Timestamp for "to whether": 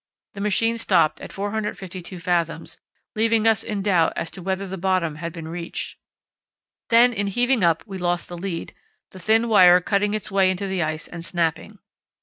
4.31-4.75